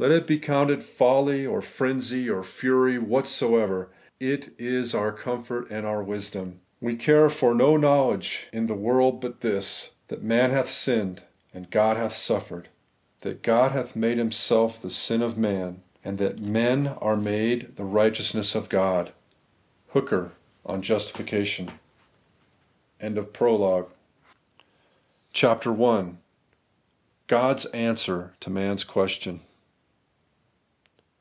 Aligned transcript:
Let 0.00 0.12
it 0.12 0.28
be 0.28 0.38
counted 0.38 0.84
folly 0.84 1.44
or 1.44 1.60
frenzy 1.60 2.30
or 2.30 2.42
fiuy 2.42 3.00
whatsoever, 3.02 3.88
it 4.20 4.50
is 4.56 4.94
our 4.94 5.10
comfort 5.10 5.68
and 5.72 5.84
our 5.84 6.04
wisdom: 6.04 6.60
we 6.80 6.94
care 6.94 7.28
for 7.28 7.52
no 7.52 7.76
knowledge 7.76 8.46
in 8.52 8.66
the 8.66 8.76
world 8.76 9.20
but 9.20 9.40
this, 9.40 9.94
that 10.06 10.22
man 10.22 10.52
hath 10.52 10.68
sinned, 10.70 11.24
and 11.52 11.72
God 11.72 11.96
hath 11.96 12.14
suffered; 12.16 12.68
that 13.22 13.42
God 13.42 13.72
hath 13.72 13.96
made 13.96 14.20
Him 14.20 14.30
self 14.30 14.80
the 14.80 14.88
sin 14.88 15.20
of 15.20 15.36
man, 15.36 15.82
and 16.04 16.16
that 16.18 16.38
men 16.38 16.86
are 17.00 17.16
made 17.16 17.74
the 17.74 17.82
righteousness 17.82 18.54
of 18.54 18.68
God.'— 18.68 19.12
HooKEU 19.94 20.30
on 20.64 20.80
Judt\fication. 20.80 21.70
HOW 21.70 21.74
SHALL 21.74 23.00
MAN 23.02 23.12
BE 23.14 23.16
JUST 23.16 23.40
WITH 23.40 23.60
GOD? 23.66 23.90
CHAPTER 25.32 25.82
I. 25.84 26.12
god's 27.26 27.64
answer 27.66 28.34
to 28.38 28.48
man's 28.48 28.84
question. 28.84 29.40